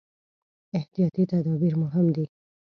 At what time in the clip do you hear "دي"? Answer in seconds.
2.15-2.25